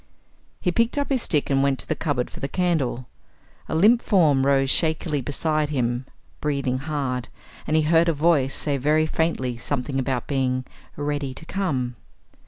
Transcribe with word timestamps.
He 0.61 0.71
picked 0.71 0.97
up 0.97 1.09
his 1.09 1.21
stick 1.21 1.51
and 1.51 1.61
went 1.61 1.77
to 1.77 1.87
the 1.87 1.93
cupboard 1.93 2.31
for 2.31 2.39
the 2.39 2.47
candle. 2.47 3.07
A 3.69 3.75
limp 3.75 4.01
form 4.01 4.47
rose 4.47 4.71
shakily 4.71 5.21
beside 5.21 5.69
him 5.69 6.07
breathing 6.39 6.79
hard, 6.79 7.27
and 7.67 7.75
he 7.75 7.83
heard 7.83 8.09
a 8.09 8.13
voice 8.13 8.55
say 8.55 8.77
very 8.77 9.05
faintly 9.05 9.57
something 9.57 9.99
about 9.99 10.25
being 10.25 10.65
"ready 10.97 11.35
to 11.35 11.45
come." 11.45 11.97